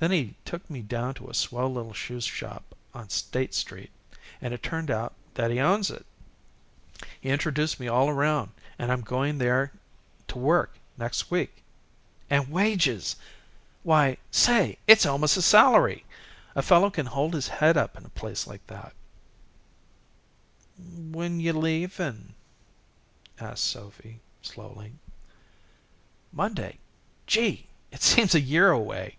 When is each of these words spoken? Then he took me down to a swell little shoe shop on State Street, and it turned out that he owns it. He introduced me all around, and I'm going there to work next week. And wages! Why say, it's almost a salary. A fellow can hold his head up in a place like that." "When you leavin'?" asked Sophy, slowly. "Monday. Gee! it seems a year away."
Then 0.00 0.12
he 0.12 0.34
took 0.46 0.70
me 0.70 0.80
down 0.80 1.12
to 1.16 1.28
a 1.28 1.34
swell 1.34 1.70
little 1.70 1.92
shoe 1.92 2.22
shop 2.22 2.74
on 2.94 3.10
State 3.10 3.52
Street, 3.54 3.90
and 4.40 4.54
it 4.54 4.62
turned 4.62 4.90
out 4.90 5.12
that 5.34 5.50
he 5.50 5.60
owns 5.60 5.90
it. 5.90 6.06
He 7.20 7.28
introduced 7.28 7.78
me 7.78 7.86
all 7.86 8.08
around, 8.08 8.52
and 8.78 8.90
I'm 8.90 9.02
going 9.02 9.36
there 9.36 9.72
to 10.28 10.38
work 10.38 10.78
next 10.96 11.30
week. 11.30 11.62
And 12.30 12.48
wages! 12.48 13.16
Why 13.82 14.16
say, 14.30 14.78
it's 14.86 15.04
almost 15.04 15.36
a 15.36 15.42
salary. 15.42 16.06
A 16.54 16.62
fellow 16.62 16.88
can 16.88 17.04
hold 17.04 17.34
his 17.34 17.48
head 17.48 17.76
up 17.76 17.94
in 17.94 18.06
a 18.06 18.08
place 18.08 18.46
like 18.46 18.66
that." 18.68 18.94
"When 20.78 21.40
you 21.40 21.52
leavin'?" 21.52 22.32
asked 23.38 23.64
Sophy, 23.64 24.20
slowly. 24.40 24.94
"Monday. 26.32 26.78
Gee! 27.26 27.66
it 27.92 28.00
seems 28.00 28.34
a 28.34 28.40
year 28.40 28.70
away." 28.70 29.16